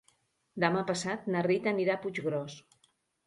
Demà 0.63 0.81
passat 0.91 1.27
na 1.35 1.43
Rita 1.47 1.71
anirà 1.73 1.97
a 1.99 2.03
Puiggròs. 2.07 2.57